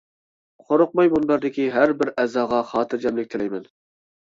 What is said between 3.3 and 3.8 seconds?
تىلەيمەن!